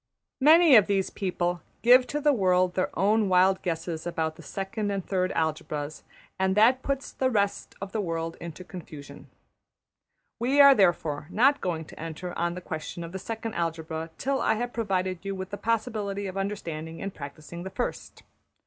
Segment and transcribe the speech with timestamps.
[0.39, 4.89] Many of these people give to the world their own wild guesses about the second
[4.89, 6.01] and third algebras,
[6.39, 9.29] and that puts the rest of the world into confusion.
[10.39, 14.41] We are, therefore, not going to enter on the question of the second algebra till
[14.41, 18.23] I have provided you with the possibility of understanding and practising the first.